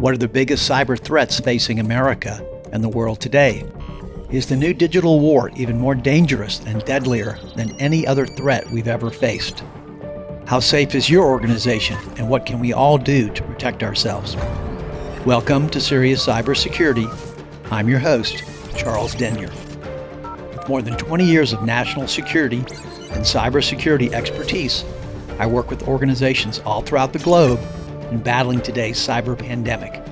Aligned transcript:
What 0.00 0.14
are 0.14 0.16
the 0.16 0.28
biggest 0.28 0.66
cyber 0.66 0.98
threats 0.98 1.40
facing 1.40 1.78
America 1.78 2.42
and 2.72 2.82
the 2.82 2.88
world 2.88 3.20
today? 3.20 3.70
Is 4.30 4.46
the 4.46 4.56
new 4.56 4.72
digital 4.72 5.20
war 5.20 5.50
even 5.56 5.78
more 5.78 5.94
dangerous 5.94 6.60
and 6.60 6.82
deadlier 6.86 7.38
than 7.54 7.78
any 7.78 8.06
other 8.06 8.26
threat 8.26 8.70
we've 8.70 8.88
ever 8.88 9.10
faced? 9.10 9.62
How 10.46 10.58
safe 10.58 10.94
is 10.94 11.10
your 11.10 11.26
organization, 11.26 11.98
and 12.16 12.30
what 12.30 12.46
can 12.46 12.60
we 12.60 12.72
all 12.72 12.96
do 12.96 13.28
to 13.28 13.42
protect 13.42 13.82
ourselves? 13.82 14.36
Welcome 15.26 15.68
to 15.68 15.82
Serious 15.82 16.26
Cybersecurity. 16.26 17.06
I'm 17.70 17.86
your 17.86 17.98
host, 17.98 18.42
Charles 18.74 19.14
Denyer. 19.14 19.50
With 20.56 20.66
more 20.66 20.80
than 20.80 20.96
20 20.96 21.26
years 21.26 21.52
of 21.52 21.62
national 21.62 22.08
security 22.08 22.60
and 23.10 23.22
cybersecurity 23.22 24.14
expertise, 24.14 24.82
I 25.38 25.46
work 25.46 25.68
with 25.68 25.86
organizations 25.86 26.60
all 26.60 26.80
throughout 26.80 27.12
the 27.12 27.18
globe 27.18 27.60
in 28.10 28.20
battling 28.20 28.60
today's 28.60 28.98
cyber 28.98 29.38
pandemic, 29.38 30.02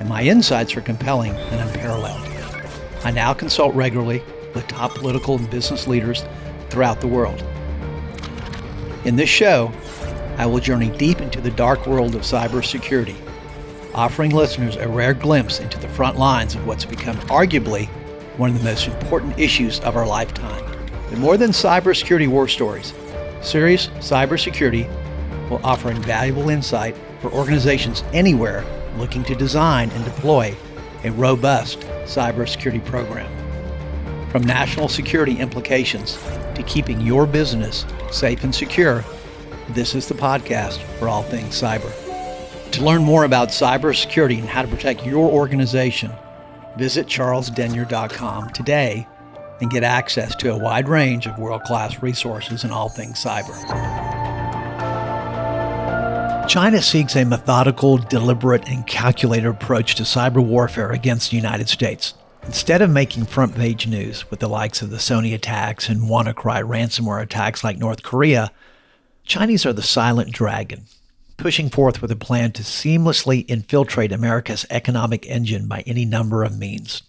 and 0.00 0.08
my 0.08 0.22
insights 0.22 0.76
are 0.76 0.80
compelling 0.80 1.32
and 1.32 1.60
unparalleled. 1.60 2.28
I 3.04 3.10
now 3.10 3.34
consult 3.34 3.74
regularly 3.74 4.22
with 4.54 4.66
top 4.66 4.94
political 4.94 5.36
and 5.36 5.48
business 5.50 5.86
leaders 5.86 6.24
throughout 6.70 7.00
the 7.00 7.06
world. 7.06 7.44
In 9.04 9.16
this 9.16 9.28
show, 9.28 9.72
I 10.38 10.46
will 10.46 10.58
journey 10.58 10.90
deep 10.96 11.20
into 11.20 11.40
the 11.40 11.50
dark 11.50 11.86
world 11.86 12.14
of 12.14 12.22
cybersecurity, 12.22 13.16
offering 13.94 14.30
listeners 14.30 14.76
a 14.76 14.88
rare 14.88 15.14
glimpse 15.14 15.60
into 15.60 15.78
the 15.78 15.88
front 15.88 16.18
lines 16.18 16.54
of 16.54 16.66
what's 16.66 16.84
become 16.84 17.16
arguably 17.28 17.86
one 18.36 18.50
of 18.50 18.58
the 18.58 18.64
most 18.64 18.88
important 18.88 19.38
issues 19.38 19.78
of 19.80 19.96
our 19.96 20.06
lifetime. 20.06 20.64
But 21.10 21.18
more 21.18 21.36
than 21.36 21.50
cybersecurity 21.50 22.26
war 22.26 22.48
stories, 22.48 22.92
Serious 23.42 23.88
Cybersecurity 23.98 24.88
will 25.50 25.60
offer 25.62 25.90
invaluable 25.90 26.48
insight 26.48 26.96
for 27.24 27.32
organizations 27.32 28.04
anywhere 28.12 28.62
looking 28.98 29.24
to 29.24 29.34
design 29.34 29.88
and 29.92 30.04
deploy 30.04 30.54
a 31.04 31.12
robust 31.12 31.80
cybersecurity 32.04 32.84
program. 32.84 33.30
From 34.28 34.42
national 34.42 34.88
security 34.88 35.38
implications 35.38 36.18
to 36.54 36.62
keeping 36.64 37.00
your 37.00 37.26
business 37.26 37.86
safe 38.10 38.44
and 38.44 38.54
secure, 38.54 39.02
this 39.70 39.94
is 39.94 40.06
the 40.06 40.14
podcast 40.14 40.82
for 40.98 41.08
all 41.08 41.22
things 41.22 41.58
cyber. 41.58 41.90
To 42.72 42.84
learn 42.84 43.02
more 43.02 43.24
about 43.24 43.48
cybersecurity 43.48 44.38
and 44.38 44.46
how 44.48 44.60
to 44.60 44.68
protect 44.68 45.06
your 45.06 45.30
organization, 45.30 46.12
visit 46.76 47.06
charlesdenyer.com 47.06 48.50
today 48.50 49.08
and 49.62 49.70
get 49.70 49.82
access 49.82 50.34
to 50.36 50.52
a 50.52 50.58
wide 50.58 50.90
range 50.90 51.26
of 51.26 51.38
world 51.38 51.62
class 51.62 52.02
resources 52.02 52.64
in 52.64 52.70
all 52.70 52.90
things 52.90 53.16
cyber. 53.24 54.03
China 56.46 56.80
seeks 56.82 57.16
a 57.16 57.24
methodical, 57.24 57.96
deliberate, 57.96 58.68
and 58.68 58.86
calculated 58.86 59.48
approach 59.48 59.94
to 59.96 60.02
cyber 60.02 60.44
warfare 60.44 60.92
against 60.92 61.30
the 61.30 61.36
United 61.36 61.68
States. 61.68 62.14
Instead 62.44 62.82
of 62.82 62.90
making 62.90 63.24
front 63.24 63.54
page 63.56 63.86
news 63.86 64.30
with 64.30 64.40
the 64.40 64.48
likes 64.48 64.82
of 64.82 64.90
the 64.90 64.98
Sony 64.98 65.34
attacks 65.34 65.88
and 65.88 66.02
WannaCry 66.02 66.62
ransomware 66.62 67.22
attacks 67.22 67.64
like 67.64 67.78
North 67.78 68.02
Korea, 68.02 68.52
Chinese 69.24 69.64
are 69.64 69.72
the 69.72 69.82
silent 69.82 70.32
dragon, 70.32 70.84
pushing 71.38 71.70
forth 71.70 72.02
with 72.02 72.10
a 72.10 72.16
plan 72.16 72.52
to 72.52 72.62
seamlessly 72.62 73.46
infiltrate 73.48 74.12
America's 74.12 74.66
economic 74.70 75.26
engine 75.26 75.66
by 75.66 75.80
any 75.86 76.04
number 76.04 76.44
of 76.44 76.58
means. 76.58 77.02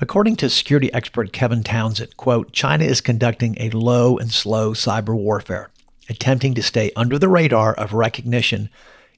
According 0.00 0.36
to 0.36 0.50
security 0.50 0.92
expert 0.94 1.32
Kevin 1.32 1.62
Townsend, 1.62 2.16
quote, 2.16 2.52
China 2.52 2.84
is 2.84 3.00
conducting 3.00 3.56
a 3.58 3.70
low 3.70 4.16
and 4.16 4.30
slow 4.30 4.72
cyber 4.72 5.14
warfare, 5.14 5.70
attempting 6.08 6.54
to 6.54 6.62
stay 6.62 6.90
under 6.96 7.18
the 7.18 7.28
radar 7.28 7.74
of 7.74 7.92
recognition 7.92 8.68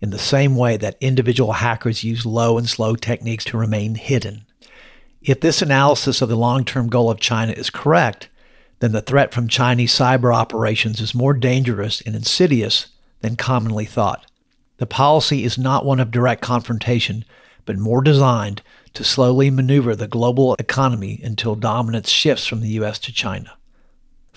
in 0.00 0.10
the 0.10 0.18
same 0.18 0.56
way 0.56 0.76
that 0.76 0.96
individual 1.00 1.52
hackers 1.52 2.04
use 2.04 2.24
low 2.24 2.56
and 2.56 2.68
slow 2.68 2.94
techniques 2.94 3.44
to 3.44 3.58
remain 3.58 3.96
hidden. 3.96 4.44
If 5.22 5.40
this 5.40 5.60
analysis 5.60 6.22
of 6.22 6.28
the 6.28 6.36
long 6.36 6.64
term 6.64 6.88
goal 6.88 7.10
of 7.10 7.20
China 7.20 7.52
is 7.52 7.70
correct, 7.70 8.28
then 8.80 8.92
the 8.92 9.02
threat 9.02 9.34
from 9.34 9.48
Chinese 9.48 9.92
cyber 9.92 10.34
operations 10.34 11.00
is 11.00 11.14
more 11.14 11.34
dangerous 11.34 12.00
and 12.00 12.14
insidious 12.14 12.86
than 13.20 13.34
commonly 13.36 13.84
thought. 13.84 14.26
The 14.76 14.86
policy 14.86 15.42
is 15.42 15.58
not 15.58 15.84
one 15.84 15.98
of 15.98 16.12
direct 16.12 16.40
confrontation, 16.40 17.24
but 17.64 17.76
more 17.76 18.00
designed 18.00 18.62
to 18.94 19.02
slowly 19.02 19.50
maneuver 19.50 19.96
the 19.96 20.06
global 20.06 20.54
economy 20.58 21.20
until 21.22 21.56
dominance 21.56 22.08
shifts 22.08 22.46
from 22.46 22.60
the 22.60 22.68
U.S. 22.70 23.00
to 23.00 23.12
China. 23.12 23.57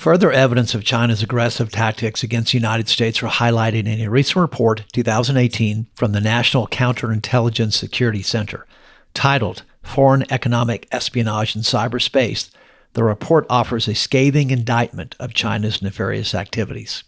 Further 0.01 0.31
evidence 0.31 0.73
of 0.73 0.83
China's 0.83 1.21
aggressive 1.21 1.71
tactics 1.71 2.23
against 2.23 2.53
the 2.53 2.57
United 2.57 2.89
States 2.89 3.21
are 3.21 3.27
highlighted 3.27 3.85
in 3.85 4.01
a 4.01 4.09
recent 4.09 4.37
report, 4.37 4.83
2018, 4.93 5.85
from 5.93 6.11
the 6.11 6.19
National 6.19 6.65
Counterintelligence 6.65 7.73
Security 7.73 8.23
Center, 8.23 8.65
titled 9.13 9.61
Foreign 9.83 10.25
Economic 10.31 10.87
Espionage 10.91 11.55
in 11.55 11.61
Cyberspace. 11.61 12.49
The 12.93 13.03
report 13.03 13.45
offers 13.47 13.87
a 13.87 13.93
scathing 13.93 14.49
indictment 14.49 15.15
of 15.19 15.35
China's 15.35 15.83
nefarious 15.83 16.33
activities. 16.33 17.03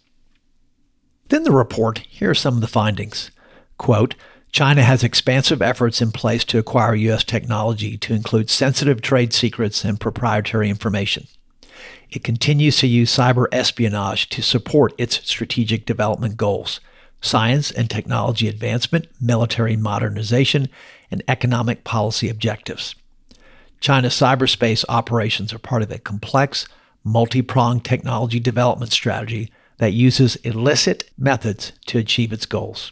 Within 1.23 1.45
the 1.45 1.51
report, 1.51 1.97
here 2.07 2.29
are 2.29 2.35
some 2.35 2.53
of 2.53 2.61
the 2.61 2.67
findings. 2.67 3.31
Quote, 3.79 4.13
China 4.51 4.83
has 4.83 5.03
expansive 5.03 5.63
efforts 5.63 5.99
in 5.99 6.11
place 6.11 6.43
to 6.43 6.59
acquire 6.59 6.93
U.S. 6.93 7.23
technology 7.23 7.97
to 7.97 8.13
include 8.13 8.51
sensitive 8.51 9.01
trade 9.01 9.33
secrets 9.33 9.83
and 9.83 9.99
proprietary 9.99 10.69
information. 10.69 11.25
It 12.13 12.23
continues 12.23 12.77
to 12.77 12.87
use 12.87 13.15
cyber 13.15 13.47
espionage 13.51 14.29
to 14.29 14.43
support 14.43 14.93
its 14.99 15.27
strategic 15.27 15.85
development 15.85 16.37
goals 16.37 16.79
science 17.21 17.71
and 17.71 17.89
technology 17.89 18.49
advancement, 18.49 19.07
military 19.19 19.77
modernization, 19.77 20.67
and 21.09 21.23
economic 21.27 21.85
policy 21.85 22.29
objectives. 22.29 22.95
China's 23.79 24.13
cyberspace 24.13 24.83
operations 24.89 25.53
are 25.53 25.57
part 25.57 25.81
of 25.81 25.89
a 25.89 25.97
complex, 25.97 26.67
multi 27.03 27.41
pronged 27.41 27.83
technology 27.83 28.39
development 28.39 28.91
strategy 28.91 29.49
that 29.77 29.93
uses 29.93 30.35
illicit 30.37 31.09
methods 31.17 31.71
to 31.87 31.97
achieve 31.97 32.31
its 32.31 32.45
goals 32.45 32.91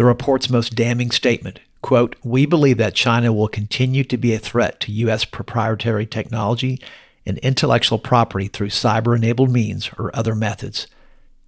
the 0.00 0.04
report's 0.06 0.48
most 0.48 0.74
damning 0.74 1.10
statement 1.10 1.60
quote 1.82 2.16
we 2.24 2.46
believe 2.46 2.78
that 2.78 2.94
china 2.94 3.32
will 3.32 3.48
continue 3.48 4.04
to 4.04 4.16
be 4.16 4.32
a 4.32 4.38
threat 4.38 4.80
to 4.80 4.92
u.s 4.92 5.24
proprietary 5.24 6.06
technology 6.06 6.80
and 7.26 7.38
intellectual 7.38 7.98
property 7.98 8.48
through 8.48 8.68
cyber 8.68 9.16
enabled 9.16 9.50
means 9.50 9.90
or 9.98 10.14
other 10.14 10.34
methods. 10.34 10.86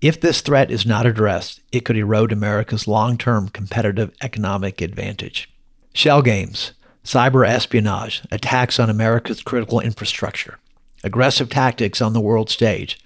If 0.00 0.20
this 0.20 0.40
threat 0.40 0.70
is 0.70 0.84
not 0.84 1.06
addressed 1.06 1.60
it 1.70 1.84
could 1.84 1.96
erode 1.96 2.32
america's 2.32 2.86
long-term 2.88 3.48
competitive 3.48 4.12
economic 4.20 4.80
advantage. 4.80 5.50
Shell 5.94 6.22
games 6.22 6.72
cyber 7.04 7.46
espionage 7.46 8.22
attacks 8.30 8.78
on 8.78 8.90
america's 8.90 9.42
critical 9.42 9.80
infrastructure 9.80 10.58
aggressive 11.04 11.50
tactics 11.50 12.00
on 12.00 12.12
the 12.12 12.20
world 12.20 12.48
stage. 12.50 13.00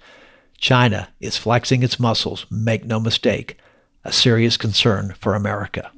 China 0.57 1.09
is 1.19 1.37
flexing 1.37 1.83
its 1.83 1.99
muscles 1.99 2.45
make 2.49 2.85
no 2.85 2.99
mistake 2.99 3.57
a 4.03 4.11
serious 4.11 4.57
concern 4.57 5.13
for 5.19 5.35
America. 5.35 5.91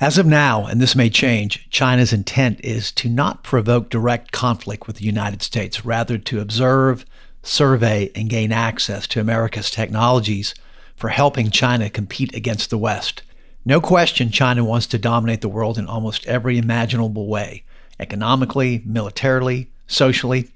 As 0.00 0.16
of 0.16 0.24
now, 0.24 0.64
and 0.64 0.80
this 0.80 0.96
may 0.96 1.10
change, 1.10 1.68
China's 1.68 2.10
intent 2.10 2.58
is 2.64 2.90
to 2.92 3.08
not 3.10 3.42
provoke 3.42 3.90
direct 3.90 4.32
conflict 4.32 4.86
with 4.86 4.96
the 4.96 5.04
United 5.04 5.42
States, 5.42 5.84
rather 5.84 6.16
to 6.16 6.40
observe, 6.40 7.04
survey, 7.42 8.10
and 8.14 8.30
gain 8.30 8.50
access 8.50 9.06
to 9.08 9.20
America's 9.20 9.70
technologies 9.70 10.54
for 10.96 11.10
helping 11.10 11.50
China 11.50 11.90
compete 11.90 12.34
against 12.34 12.70
the 12.70 12.78
West. 12.78 13.20
No 13.66 13.78
question, 13.78 14.30
China 14.30 14.64
wants 14.64 14.86
to 14.86 14.96
dominate 14.96 15.42
the 15.42 15.50
world 15.50 15.76
in 15.76 15.86
almost 15.86 16.26
every 16.26 16.56
imaginable 16.56 17.26
way 17.26 17.64
economically, 17.98 18.80
militarily, 18.86 19.68
socially. 19.86 20.48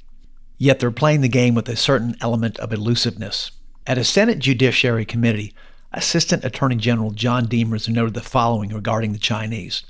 Yet 0.57 0.81
they're 0.81 0.91
playing 0.91 1.21
the 1.21 1.29
game 1.29 1.55
with 1.55 1.69
a 1.69 1.77
certain 1.77 2.17
element 2.23 2.59
of 2.61 2.73
elusiveness. 2.73 3.51
At 3.87 3.99
a 3.99 4.05
Senate 4.05 4.39
Judiciary 4.39 5.05
Committee, 5.05 5.53
Assistant 5.97 6.45
Attorney 6.45 6.75
General 6.75 7.13
John 7.13 7.47
Demers 7.47 7.89
noted 7.89 8.15
the 8.15 8.21
following 8.21 8.71
regarding 8.71 9.13
the 9.13 9.19
Chinese. 9.19 9.85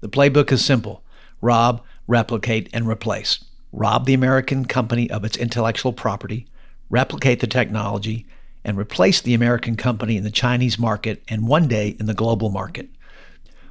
The 0.00 0.08
playbook 0.08 0.50
is 0.50 0.64
simple 0.64 1.02
rob, 1.40 1.82
replicate, 2.08 2.68
and 2.72 2.88
replace. 2.88 3.44
Rob 3.72 4.06
the 4.06 4.14
American 4.14 4.64
company 4.64 5.08
of 5.10 5.24
its 5.24 5.36
intellectual 5.36 5.92
property, 5.92 6.46
replicate 6.90 7.40
the 7.40 7.46
technology, 7.46 8.26
and 8.64 8.76
replace 8.76 9.20
the 9.20 9.34
American 9.34 9.76
company 9.76 10.16
in 10.16 10.24
the 10.24 10.30
Chinese 10.30 10.78
market 10.78 11.22
and 11.28 11.46
one 11.46 11.68
day 11.68 11.96
in 12.00 12.06
the 12.06 12.14
global 12.14 12.50
market. 12.50 12.88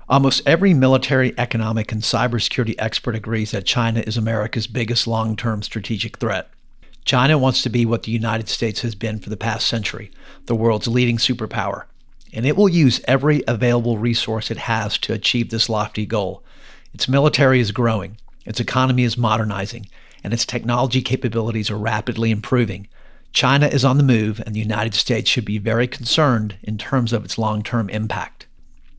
Almost 0.07 0.43
every 0.45 0.73
military, 0.73 1.33
economic, 1.37 1.91
and 1.91 2.01
cybersecurity 2.01 2.75
expert 2.77 3.15
agrees 3.15 3.51
that 3.51 3.65
China 3.65 4.01
is 4.01 4.15
America's 4.15 4.67
biggest 4.67 5.05
long 5.05 5.35
term 5.35 5.61
strategic 5.61 6.17
threat. 6.17 6.49
China 7.05 7.37
wants 7.37 7.61
to 7.61 7.69
be 7.69 7.85
what 7.85 8.03
the 8.03 8.11
United 8.11 8.47
States 8.47 8.81
has 8.81 8.95
been 8.95 9.19
for 9.19 9.29
the 9.29 9.37
past 9.37 9.67
century 9.67 10.11
the 10.45 10.55
world's 10.55 10.87
leading 10.87 11.17
superpower, 11.17 11.83
and 12.33 12.45
it 12.45 12.57
will 12.57 12.69
use 12.69 13.01
every 13.07 13.43
available 13.47 13.97
resource 13.97 14.51
it 14.51 14.57
has 14.57 14.97
to 14.97 15.13
achieve 15.13 15.49
this 15.49 15.69
lofty 15.69 16.05
goal. 16.05 16.43
Its 16.93 17.07
military 17.07 17.59
is 17.59 17.71
growing, 17.71 18.17
its 18.45 18.59
economy 18.59 19.03
is 19.03 19.17
modernizing, 19.17 19.87
and 20.23 20.33
its 20.33 20.45
technology 20.45 21.01
capabilities 21.01 21.69
are 21.69 21.77
rapidly 21.77 22.31
improving. 22.31 22.87
China 23.31 23.67
is 23.67 23.83
on 23.83 23.97
the 23.97 24.03
move, 24.03 24.41
and 24.45 24.53
the 24.53 24.59
United 24.59 24.93
States 24.93 25.29
should 25.29 25.45
be 25.45 25.57
very 25.57 25.87
concerned 25.87 26.57
in 26.61 26.77
terms 26.77 27.13
of 27.13 27.25
its 27.25 27.37
long 27.37 27.63
term 27.63 27.89
impact. 27.89 28.47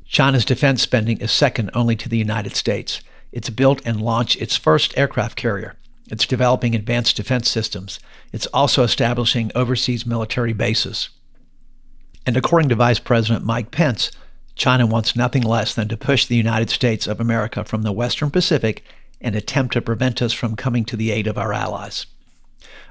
China's 0.07 0.45
defense 0.45 0.83
spending 0.83 1.19
is 1.19 1.31
second 1.31 1.71
only 1.75 1.97
to 1.97 2.09
the 2.09 2.19
United 2.19 2.57
States. 2.57 3.01
It's 3.33 3.51
built 3.51 3.81
and 3.85 4.01
launched 4.01 4.41
its 4.41 4.57
first 4.57 4.97
aircraft 4.97 5.37
carrier. 5.37 5.77
It's 6.11 6.27
developing 6.27 6.75
advanced 6.75 7.17
defense 7.17 7.51
systems. 7.51 7.99
It's 8.33 8.47
also 8.47 8.83
establishing 8.83 9.51
overseas 9.55 10.05
military 10.05 10.53
bases. 10.53 11.09
And 12.27 12.37
according 12.37 12.69
to 12.71 12.75
Vice 12.75 12.99
President 12.99 13.45
Mike 13.45 13.71
Pence, 13.71 14.11
China 14.55 14.87
wants 14.87 15.17
nothing 15.17 15.43
less 15.43 15.75
than 15.75 15.89
to 15.89 15.97
push 15.97 16.27
the 16.27 16.37
United 16.37 16.71
States 16.71 17.07
of 17.07 17.21
America 17.21 17.65
from 17.65 17.83
the 17.83 17.93
Western 17.93 18.31
Pacific 18.31 18.85
and 19.21 19.35
attempt 19.35 19.73
to 19.73 19.83
prevent 19.83 20.23
us 20.23 20.33
from 20.33 20.57
coming 20.57 20.85
to 20.85 20.97
the 20.97 21.11
aid 21.11 21.27
of 21.27 21.39
our 21.39 21.53
allies. 21.53 22.07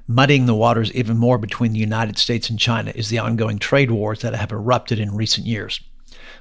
Muddying 0.07 0.45
the 0.45 0.55
waters 0.55 0.91
even 0.91 1.17
more 1.17 1.37
between 1.37 1.71
the 1.71 1.79
United 1.79 2.17
States 2.17 2.49
and 2.49 2.59
China 2.59 2.91
is 2.95 3.09
the 3.09 3.19
ongoing 3.19 3.59
trade 3.59 3.91
wars 3.91 4.19
that 4.21 4.35
have 4.35 4.51
erupted 4.51 4.99
in 4.99 5.15
recent 5.15 5.47
years. 5.47 5.79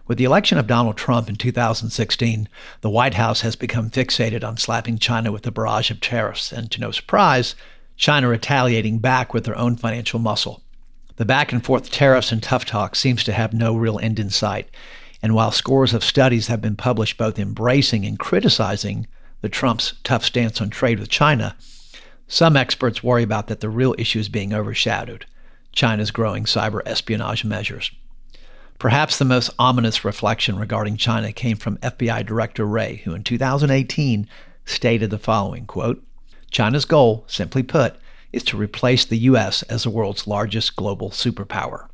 With 0.09 0.19
the 0.19 0.25
election 0.25 0.59
of 0.59 0.67
Donald 0.67 0.97
Trump 0.97 1.29
in 1.29 1.37
2016, 1.37 2.49
the 2.81 2.91
White 2.91 3.15
House 3.15 3.43
has 3.43 3.55
become 3.55 3.89
fixated 3.89 4.43
on 4.43 4.57
slapping 4.57 4.99
China 4.99 5.31
with 5.31 5.47
a 5.47 5.53
barrage 5.53 5.93
of 5.93 6.01
tariffs, 6.01 6.53
and 6.53 6.71
to 6.73 6.81
no 6.81 6.91
surprise, 6.91 7.55
China 7.97 8.29
retaliating 8.29 8.99
back 8.99 9.33
with 9.33 9.45
their 9.45 9.57
own 9.57 9.77
financial 9.77 10.19
muscle. 10.19 10.63
The 11.17 11.25
back 11.25 11.53
and 11.53 11.65
forth 11.65 11.91
tariffs 11.91 12.33
and 12.33 12.43
tough 12.43 12.65
talk 12.65 12.97
seems 12.97 13.23
to 13.25 13.33
have 13.33 13.53
no 13.53 13.77
real 13.77 14.01
end 14.01 14.19
in 14.19 14.31
sight, 14.31 14.69
and 15.23 15.37
while 15.37 15.53
scores 15.53 15.95
of 15.95 16.03
studies 16.03 16.49
have 16.49 16.61
been 16.61 16.75
published 16.75 17.17
both 17.17 17.39
embracing 17.39 18.05
and 18.05 18.19
criticizing 18.19 19.07
the 19.41 19.49
Trump's 19.49 19.95
tough 20.03 20.25
stance 20.25 20.61
on 20.61 20.71
trade 20.71 20.99
with 20.99 21.11
China, 21.11 21.55
some 22.27 22.57
experts 22.57 23.05
worry 23.05 23.23
about 23.23 23.47
that 23.47 23.61
the 23.61 23.69
real 23.69 23.95
issue 23.99 24.19
is 24.19 24.29
being 24.29 24.53
overshadowed 24.53 25.27
China's 25.71 26.11
growing 26.11 26.45
cyber 26.45 26.81
espionage 26.85 27.45
measures. 27.45 27.93
Perhaps 28.83 29.19
the 29.19 29.25
most 29.25 29.51
ominous 29.61 30.05
reflection 30.05 30.59
regarding 30.59 30.97
China 30.97 31.33
came 31.33 31.57
from 31.57 31.77
FBI 31.77 32.27
Director 32.27 32.65
Wray, 32.65 32.97
who 33.05 33.15
in 33.15 33.23
2018 33.23 34.29
stated 34.65 35.09
the 35.09 35.19
following 35.19 35.67
quote, 35.67 36.03
China's 36.51 36.85
goal, 36.85 37.23
simply 37.29 37.63
put, 37.63 37.95
is 38.33 38.43
to 38.43 38.57
replace 38.57 39.05
the 39.05 39.19
U.S. 39.19 39.63
as 39.63 39.85
the 39.85 39.91
world's 39.91 40.27
largest 40.27 40.75
global 40.75 41.11
superpower. 41.11 41.87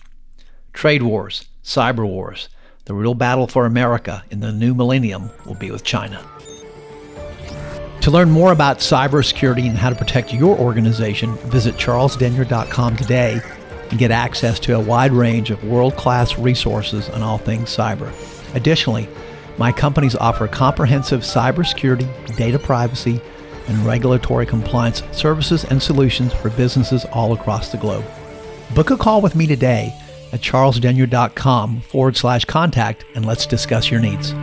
Trade 0.73 1.03
wars, 1.03 1.47
cyber 1.63 2.07
wars, 2.07 2.49
the 2.87 2.95
real 2.95 3.13
battle 3.13 3.47
for 3.47 3.67
America 3.67 4.25
in 4.31 4.41
the 4.41 4.51
new 4.51 4.75
millennium 4.75 5.29
will 5.45 5.57
be 5.57 5.71
with 5.71 5.85
China. 5.85 6.27
To 8.01 8.11
learn 8.11 8.31
more 8.31 8.53
about 8.53 8.79
cybersecurity 8.79 9.69
and 9.69 9.77
how 9.77 9.91
to 9.91 9.95
protect 9.95 10.33
your 10.33 10.57
organization, 10.57 11.37
visit 11.51 11.75
charlesdenyer.com 11.75 12.97
today 12.97 13.43
and 13.91 13.99
get 13.99 14.11
access 14.11 14.59
to 14.61 14.75
a 14.75 14.81
wide 14.81 15.13
range 15.13 15.51
of 15.51 15.65
world 15.65 15.97
class 15.97 16.39
resources 16.39 17.09
on 17.11 17.23
all 17.23 17.39
things 17.39 17.75
cyber. 17.75 18.13
Additionally, 18.55 19.09
my 19.59 19.73
companies 19.73 20.15
offer 20.15 20.47
comprehensive 20.47 21.21
cybersecurity, 21.23 22.37
data 22.37 22.59
privacy, 22.59 23.21
and 23.67 23.79
regulatory 23.85 24.47
compliance 24.47 25.03
services 25.13 25.65
and 25.65 25.83
solutions 25.83 26.33
for 26.33 26.51
businesses 26.51 27.05
all 27.07 27.33
across 27.33 27.71
the 27.71 27.79
globe. 27.79 28.05
Book 28.75 28.91
a 28.91 28.97
call 28.97 29.21
with 29.21 29.35
me 29.35 29.47
today 29.47 29.93
at 30.33 30.41
charlesdenyer.com 30.41 31.81
forward 31.81 32.17
slash 32.17 32.45
contact 32.45 33.05
and 33.15 33.27
let's 33.27 33.47
discuss 33.47 33.91
your 33.91 34.01
needs. 34.01 34.35